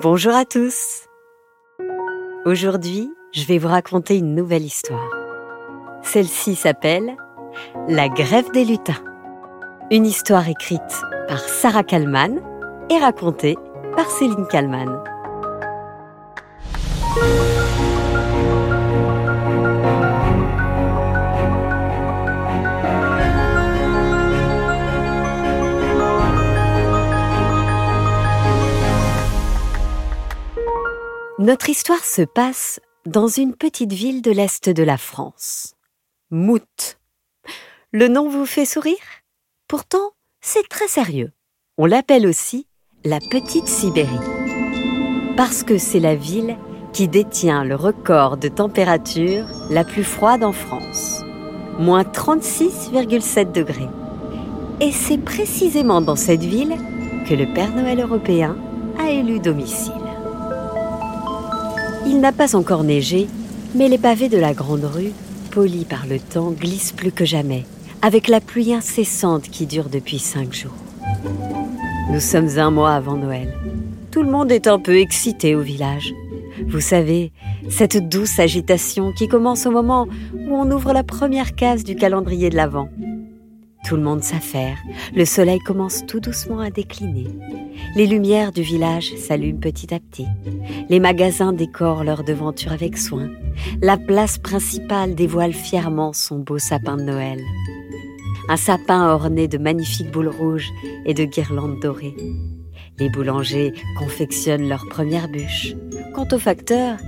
[0.00, 1.08] Bonjour à tous.
[2.44, 5.10] Aujourd'hui, je vais vous raconter une nouvelle histoire.
[6.04, 7.16] Celle-ci s'appelle
[7.88, 9.02] La grève des lutins.
[9.90, 12.40] Une histoire écrite par Sarah Kalman
[12.90, 13.56] et racontée
[13.96, 15.02] par Céline Kalman.
[31.48, 35.72] Notre histoire se passe dans une petite ville de l'Est de la France.
[36.30, 36.98] Mout.
[37.90, 39.22] Le nom vous fait sourire?
[39.66, 40.10] Pourtant,
[40.42, 41.32] c'est très sérieux.
[41.78, 42.66] On l'appelle aussi
[43.02, 44.10] la Petite Sibérie.
[45.38, 46.58] Parce que c'est la ville
[46.92, 51.22] qui détient le record de température la plus froide en France.
[51.78, 53.88] Moins 36,7 degrés.
[54.82, 56.76] Et c'est précisément dans cette ville
[57.26, 58.54] que le Père Noël européen
[58.98, 60.07] a élu domicile.
[62.10, 63.28] Il n'a pas encore neigé,
[63.74, 65.12] mais les pavés de la grande rue,
[65.50, 67.66] polis par le temps, glissent plus que jamais,
[68.00, 70.72] avec la pluie incessante qui dure depuis cinq jours.
[72.10, 73.52] Nous sommes un mois avant Noël.
[74.10, 76.14] Tout le monde est un peu excité au village.
[76.66, 77.30] Vous savez,
[77.68, 82.48] cette douce agitation qui commence au moment où on ouvre la première case du calendrier
[82.48, 82.88] de l'Avent.
[83.86, 84.76] Tout le monde s'affaire,
[85.14, 87.28] le soleil commence tout doucement à décliner.
[87.96, 90.26] Les lumières du village s'allument petit à petit.
[90.88, 93.30] Les magasins décorent leur devanture avec soin.
[93.80, 97.40] La place principale dévoile fièrement son beau sapin de Noël.
[98.50, 100.70] Un sapin orné de magnifiques boules rouges
[101.06, 102.16] et de guirlandes dorées.
[102.98, 105.74] Les boulangers confectionnent leurs premières bûches.
[106.14, 106.98] Quant au facteur,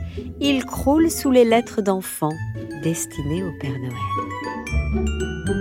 [0.41, 2.37] il croule sous les lettres d'enfants
[2.83, 5.60] destinées au Père Noël.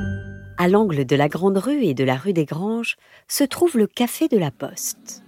[0.62, 2.98] À l'angle de la Grande Rue et de la rue des Granges
[3.30, 5.24] se trouve le Café de la Poste.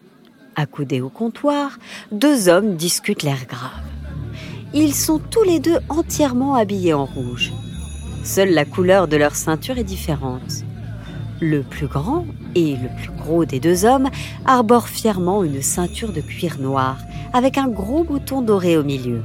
[0.58, 1.80] Accoudés au comptoir,
[2.12, 3.86] deux hommes discutent l'air grave.
[4.74, 7.54] Ils sont tous les deux entièrement habillés en rouge.
[8.26, 10.66] Seule la couleur de leur ceinture est différente.
[11.40, 14.10] Le plus grand et le plus gros des deux hommes
[14.44, 16.98] arborent fièrement une ceinture de cuir noir
[17.32, 19.24] avec un gros bouton doré au milieu.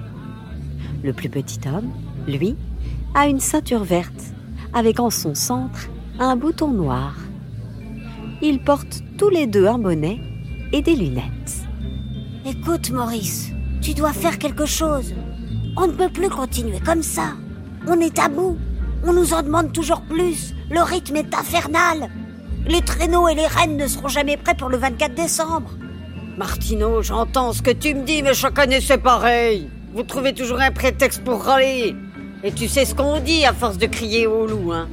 [1.02, 1.90] Le plus petit homme,
[2.28, 2.54] lui,
[3.16, 4.22] a une ceinture verte
[4.72, 5.88] avec en son centre
[6.18, 7.14] un bouton noir.
[8.40, 10.18] Ils portent tous les deux un bonnet
[10.72, 11.64] et des lunettes.
[12.46, 13.50] Écoute, Maurice,
[13.82, 15.14] tu dois faire quelque chose.
[15.76, 17.34] On ne peut plus continuer comme ça.
[17.86, 18.56] On est à bout.
[19.04, 20.54] On nous en demande toujours plus.
[20.70, 22.08] Le rythme est infernal.
[22.66, 25.70] Les traîneaux et les rennes ne seront jamais prêts pour le 24 décembre.
[26.38, 29.68] Martineau, j'entends ce que tu me dis, mais chaque année c'est pareil.
[29.94, 31.94] Vous trouvez toujours un prétexte pour râler.
[32.42, 34.88] Et tu sais ce qu'on dit à force de crier au loup, hein.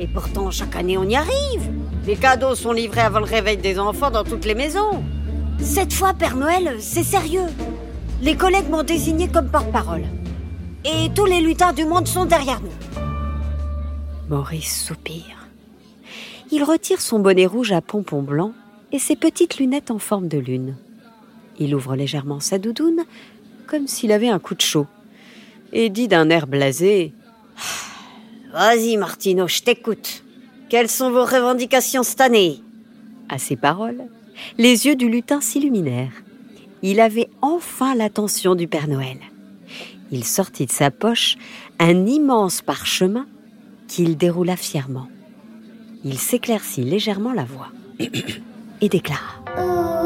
[0.00, 1.70] Et pourtant, chaque année, on y arrive.
[2.06, 5.04] Les cadeaux sont livrés avant le réveil des enfants dans toutes les maisons.
[5.58, 7.44] Cette fois, Père Noël, c'est sérieux.
[8.22, 10.04] Les collègues m'ont désigné comme porte-parole.
[10.86, 12.72] Et tous les lutins du monde sont derrière nous.
[14.30, 15.48] Maurice soupire.
[16.50, 18.54] Il retire son bonnet rouge à pompons blancs
[18.92, 20.76] et ses petites lunettes en forme de lune.
[21.58, 23.04] Il ouvre légèrement sa doudoune,
[23.66, 24.86] comme s'il avait un coup de chaud,
[25.74, 27.12] et dit d'un air blasé
[28.52, 30.24] Vas-y, Martino, je t'écoute.
[30.68, 32.60] Quelles sont vos revendications cette année?
[33.28, 34.02] À ces paroles,
[34.58, 36.22] les yeux du lutin s'illuminèrent.
[36.82, 39.18] Il avait enfin l'attention du Père Noël.
[40.10, 41.36] Il sortit de sa poche
[41.78, 43.26] un immense parchemin
[43.86, 45.08] qu'il déroula fièrement.
[46.04, 47.68] Il s'éclaircit légèrement la voix
[48.80, 49.99] et déclara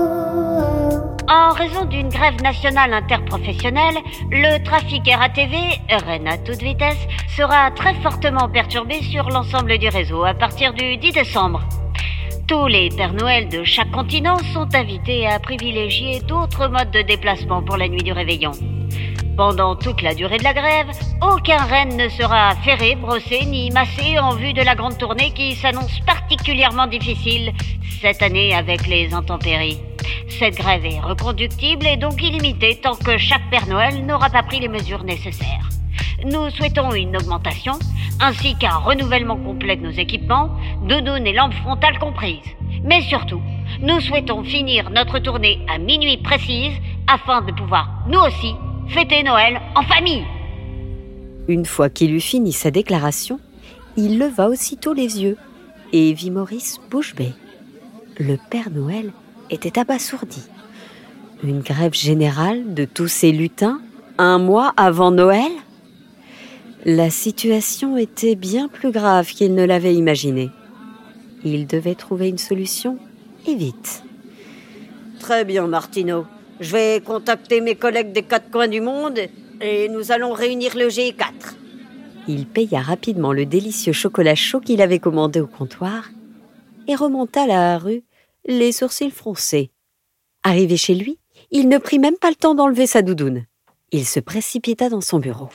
[1.35, 3.97] en raison d'une grève nationale interprofessionnelle,
[4.31, 5.57] le trafic RATV,
[5.91, 10.97] RN à toute vitesse, sera très fortement perturbé sur l'ensemble du réseau à partir du
[10.97, 11.61] 10 décembre.
[12.47, 17.63] Tous les Pères Noël de chaque continent sont invités à privilégier d'autres modes de déplacement
[17.63, 18.53] pour la nuit du réveillon.
[19.37, 20.91] Pendant toute la durée de la grève,
[21.21, 25.57] aucun renne ne sera ferré, brossé ni massé en vue de la grande tournée qui
[25.57, 27.53] s'annonce particulièrement difficile
[28.01, 29.81] cette année avec les intempéries.
[30.39, 34.59] Cette grève est reconductible et donc illimitée tant que chaque Père Noël n'aura pas pris
[34.59, 35.69] les mesures nécessaires.
[36.25, 37.75] Nous souhaitons une augmentation
[38.21, 40.51] ainsi qu'un renouvellement complet de nos équipements,
[40.89, 42.51] doudounes et lampes frontales comprises.
[42.83, 43.41] Mais surtout,
[43.81, 46.75] nous souhaitons finir notre tournée à minuit précise
[47.07, 48.55] afin de pouvoir, nous aussi,
[48.89, 50.25] fêter Noël en famille.
[51.47, 53.39] Une fois qu'il eut fini sa déclaration,
[53.97, 55.37] il leva aussitôt les yeux
[55.93, 57.15] et vit Maurice bouche.
[58.19, 59.13] Le Père Noël
[59.51, 60.43] était abasourdi.
[61.43, 63.81] Une grève générale de tous ces lutins
[64.19, 65.51] un mois avant Noël?
[66.85, 70.51] La situation était bien plus grave qu'il ne l'avait imaginé.
[71.45, 72.99] Il devait trouver une solution
[73.47, 74.05] et vite.
[75.19, 76.27] Très bien, Martino.
[76.61, 79.19] Je vais contacter mes collègues des quatre coins du monde
[79.61, 81.25] et nous allons réunir le G4.
[82.29, 86.11] Il paya rapidement le délicieux chocolat chaud qu'il avait commandé au comptoir
[86.87, 88.03] et remonta la rue,
[88.47, 89.71] les sourcils froncés.
[90.43, 91.19] Arrivé chez lui,
[91.51, 93.47] il ne prit même pas le temps d'enlever sa doudoune.
[93.93, 95.49] Il se précipita dans son bureau.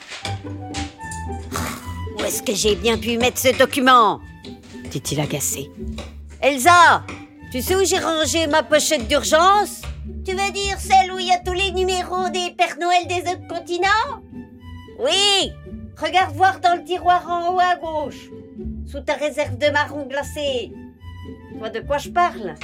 [2.18, 4.20] Où est-ce que j'ai bien pu mettre ce document?
[4.90, 5.70] dit-il agacé.
[6.42, 7.04] Elsa,
[7.52, 9.82] tu sais où j'ai rangé ma pochette d'urgence?
[10.24, 13.30] Tu veux dire celle où il y a tous les numéros des Pères Noël des
[13.30, 14.22] autres continents?
[14.98, 15.52] Oui
[15.96, 18.30] Regarde voir dans le tiroir en haut à gauche,
[18.86, 20.72] sous ta réserve de marron glacé.
[21.68, 22.54] De quoi je parle?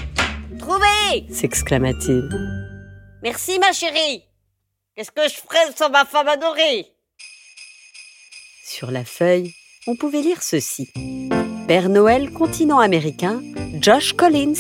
[0.59, 2.31] Trouvé s'exclama-t-il.
[3.23, 4.25] Merci ma chérie.
[4.95, 6.87] Qu'est-ce que je ferais sans ma femme adorée?
[8.65, 9.53] Sur la feuille,
[9.87, 10.91] on pouvait lire ceci.
[11.69, 13.43] Père Noël continent américain,
[13.81, 14.55] Josh Collins,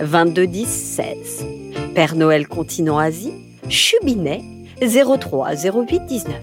[0.00, 1.46] 221016.
[1.94, 3.32] Père Noël continent Asie,
[3.68, 4.42] Chubinet,
[4.82, 6.34] 030819.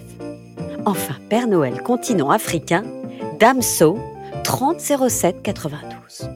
[0.85, 2.83] Enfin, Père Noël continent africain,
[3.39, 3.99] Damso,
[4.45, 6.29] 300792.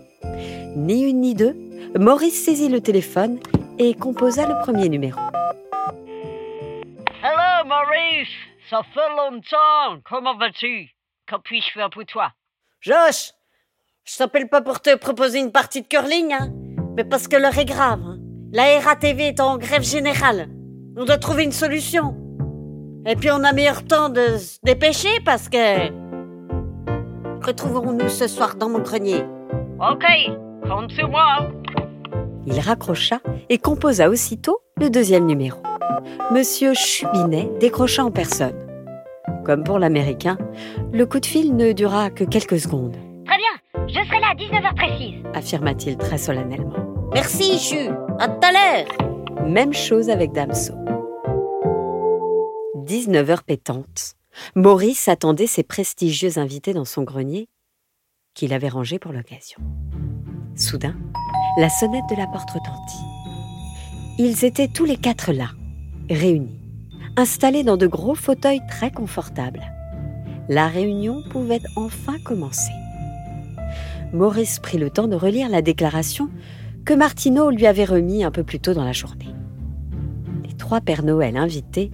[0.80, 1.56] Ni une ni deux,
[2.00, 3.40] Maurice saisit le téléphone
[3.78, 5.20] et composa le premier numéro.
[7.22, 8.30] Hello Maurice,
[8.70, 10.02] ça fait longtemps.
[10.10, 10.90] Comment vas-tu?
[11.28, 12.32] Que puis-je faire pour toi?
[12.80, 13.34] Josh,
[14.06, 16.50] je t'appelle pas pour te proposer une partie de curling, hein,
[16.96, 18.00] mais parce que l'heure est grave.
[18.02, 18.18] hein.
[18.54, 20.48] La RATV est en grève générale.
[20.98, 22.16] On doit trouver une solution.
[23.06, 25.90] Et puis on a meilleur temps de se dépêcher parce que...
[27.46, 29.24] Retrouverons-nous ce soir dans mon grenier.
[29.80, 30.04] Ok,
[30.70, 31.50] compte sur moi.
[32.46, 33.20] Il raccrocha
[33.50, 35.62] et composa aussitôt le deuxième numéro.
[36.32, 38.56] Monsieur Chubinet décrocha en personne.
[39.46, 40.38] Comme pour l'Américain,
[40.94, 42.96] le coup de fil ne dura que quelques secondes,
[43.26, 45.24] Très bien, je serai là à 19h précise.
[45.34, 46.74] affirma-t-il très solennellement.
[47.14, 47.90] Merci, Chu.
[48.20, 49.48] À tout à l'heure.
[49.48, 50.74] Même chose avec Damso.
[52.76, 54.14] 19 heures pétantes.
[54.56, 57.48] Maurice attendait ses prestigieux invités dans son grenier,
[58.36, 59.60] qu'il avait rangé pour l'occasion.
[60.60, 60.96] Soudain,
[61.58, 63.04] la sonnette de la porte retentit.
[64.18, 65.52] Ils étaient tous les quatre là,
[66.10, 66.60] réunis,
[67.16, 69.64] installés dans de gros fauteuils très confortables.
[70.50, 72.74] La réunion pouvait enfin commencer.
[74.12, 76.30] Maurice prit le temps de relire la déclaration
[76.84, 79.34] que Martineau lui avait remis un peu plus tôt dans la journée.
[80.46, 81.92] Les trois Pères Noël invités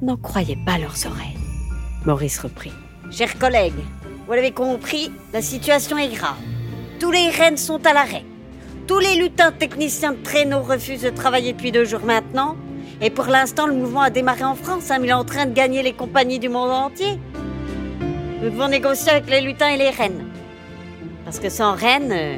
[0.00, 1.38] n'en croyaient pas leurs oreilles.
[2.04, 2.72] Maurice reprit.
[3.10, 3.72] Chers collègues,
[4.26, 6.36] vous l'avez compris, la situation est grave.
[6.98, 8.24] Tous les rennes sont à l'arrêt.
[8.86, 12.56] Tous les lutins techniciens de traîneau refusent de travailler depuis deux jours maintenant.
[13.00, 15.46] Et pour l'instant, le mouvement a démarré en France, hein, mais il est en train
[15.46, 17.18] de gagner les compagnies du monde entier.
[18.40, 20.26] Nous devons négocier avec les lutins et les rennes.
[21.24, 22.36] Parce que sans rennes, euh,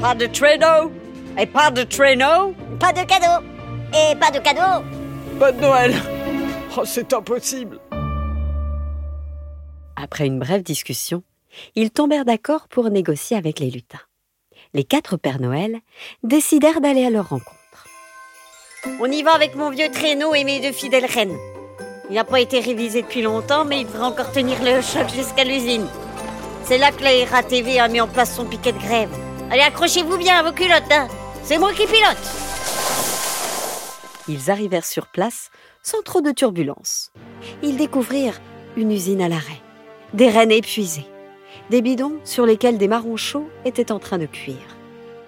[0.00, 0.90] pas de traîneau.
[1.38, 3.44] Et pas de traîneau, Pas de cadeau
[3.92, 4.84] Et pas de cadeau
[5.38, 5.94] Pas de Noël
[6.76, 7.80] Oh, c'est impossible
[9.96, 11.24] Après une brève discussion,
[11.74, 14.00] ils tombèrent d'accord pour négocier avec les lutins.
[14.72, 15.80] Les quatre Pères Noël
[16.22, 17.86] décidèrent d'aller à leur rencontre.
[19.00, 21.36] On y va avec mon vieux traîneau et mes deux fidèles rennes.
[22.10, 25.44] Il n'a pas été révisé depuis longtemps, mais il devrait encore tenir le choc jusqu'à
[25.44, 25.86] l'usine.
[26.64, 29.10] C'est là que la RATV a mis en place son piquet de grève.
[29.50, 31.08] Allez, accrochez-vous bien à vos culottes, hein.
[31.42, 32.16] C'est moi qui pilote.
[34.28, 35.50] Ils arrivèrent sur place
[35.82, 37.12] sans trop de turbulences.
[37.62, 38.40] Ils découvrirent
[38.76, 39.60] une usine à l'arrêt,
[40.14, 41.06] des rennes épuisées,
[41.70, 44.56] des bidons sur lesquels des marrons chauds étaient en train de cuire.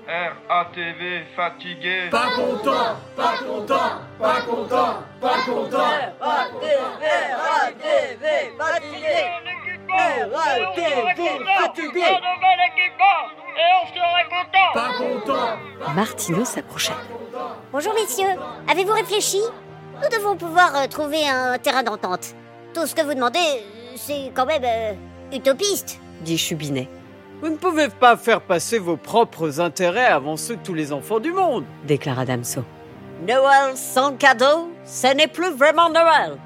[0.06, 2.08] RATV fatigué.
[2.10, 3.74] Pas content Pas content
[4.20, 5.78] Pas content Pas content
[6.20, 7.16] Pas content
[15.94, 16.92] Martineau s'approcha.
[17.72, 18.28] Bonjour messieurs,
[18.68, 19.40] avez-vous réfléchi?
[20.02, 22.34] Nous devons pouvoir euh, trouver un terrain d'entente.
[22.74, 23.64] Tout ce que vous demandez,
[23.96, 24.92] c'est quand même euh,
[25.34, 25.98] utopiste.
[26.22, 26.88] Dit Chubinet,
[27.42, 31.20] Vous ne pouvez pas faire passer vos propres intérêts avant ceux de tous les enfants
[31.20, 32.62] du monde déclara Damso.
[33.26, 36.36] Noël sans cadeau, ce n'est plus vraiment Noël.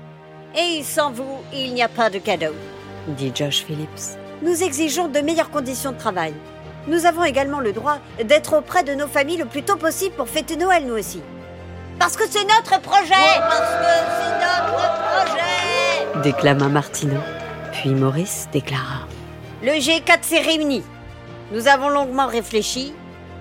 [0.57, 2.55] Et sans vous, il n'y a pas de cadeau.
[3.09, 4.19] dit Josh Phillips.
[4.43, 6.33] Nous exigeons de meilleures conditions de travail.
[6.87, 10.29] Nous avons également le droit d'être auprès de nos familles le plus tôt possible pour
[10.29, 11.21] fêter Noël, nous aussi.
[11.99, 13.87] Parce que c'est notre projet Parce que
[14.19, 17.21] c'est notre projet déclama Martineau.
[17.73, 19.07] Puis Maurice déclara.
[19.63, 20.83] Le G4 s'est réuni.
[21.53, 22.95] Nous avons longuement réfléchi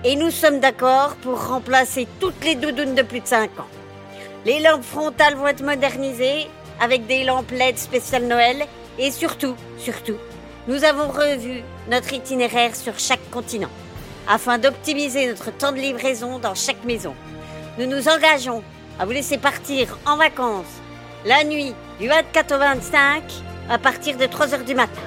[0.04, 3.68] et nous sommes d'accord pour remplacer toutes les doudounes de plus de 5 ans.
[4.44, 6.46] Les lampes frontales vont être modernisées
[6.78, 8.66] avec des lampes LED spéciales Noël
[8.98, 10.18] et surtout, surtout,
[10.68, 13.70] nous avons revu notre itinéraire sur chaque continent
[14.28, 17.14] afin d'optimiser notre temps de livraison dans chaque maison.
[17.78, 18.62] Nous nous engageons
[18.98, 20.82] à vous laisser partir en vacances
[21.24, 23.22] la nuit du 24 au 25
[23.70, 25.00] à partir de 3h du matin.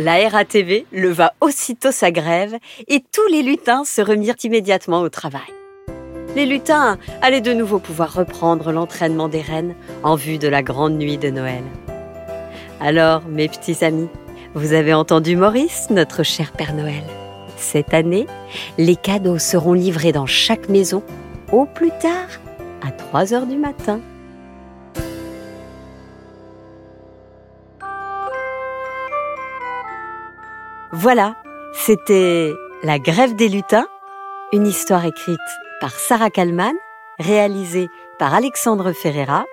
[0.00, 5.40] La RATV leva aussitôt sa grève et tous les lutins se remirent immédiatement au travail.
[6.36, 9.74] Les lutins allaient de nouveau pouvoir reprendre l'entraînement des rennes
[10.04, 11.64] en vue de la grande nuit de Noël.
[12.80, 14.08] Alors, mes petits amis,
[14.54, 17.02] vous avez entendu Maurice, notre cher Père Noël.
[17.56, 18.28] Cette année,
[18.76, 21.02] les cadeaux seront livrés dans chaque maison
[21.50, 22.28] au plus tard
[22.86, 24.00] à 3 heures du matin.
[30.92, 31.34] Voilà,
[31.74, 33.86] c'était La grève des lutins,
[34.52, 35.38] une histoire écrite
[35.82, 36.72] par Sarah Kalman,
[37.18, 39.44] réalisée par Alexandre Ferreira,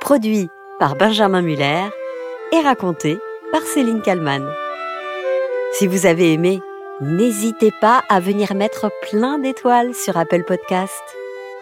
[0.00, 0.48] produit
[0.80, 1.84] par Benjamin Muller
[2.52, 3.20] et racontée
[3.52, 4.44] par Céline Kalman.
[5.74, 6.60] Si vous avez aimé,
[7.00, 11.02] n'hésitez pas à venir mettre plein d'étoiles sur Apple Podcast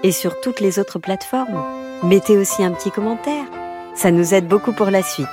[0.03, 1.63] et sur toutes les autres plateformes.
[2.03, 3.45] Mettez aussi un petit commentaire,
[3.95, 5.27] ça nous aide beaucoup pour la suite.